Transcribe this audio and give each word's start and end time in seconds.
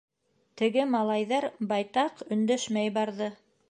Теге 0.61 0.85
малайҙар 0.95 1.49
байтаҡ 1.75 2.27
өндәшмәй 2.39 2.95
барҙы. 3.01 3.35